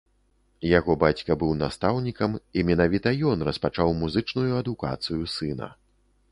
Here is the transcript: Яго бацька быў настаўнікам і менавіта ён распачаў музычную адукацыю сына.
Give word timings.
Яго 0.69 0.95
бацька 1.03 1.31
быў 1.43 1.51
настаўнікам 1.63 2.31
і 2.59 2.65
менавіта 2.71 3.15
ён 3.35 3.47
распачаў 3.51 3.95
музычную 4.03 4.51
адукацыю 4.65 5.23
сына. 5.39 5.73